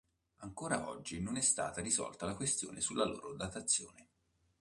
Ancora 0.37 0.89
oggi 0.89 1.21
non 1.21 1.37
è 1.37 1.41
stata 1.41 1.79
risolta 1.79 2.25
la 2.25 2.33
questione 2.33 2.81
sulla 2.81 3.05
loro 3.05 3.35
datazione. 3.35 4.07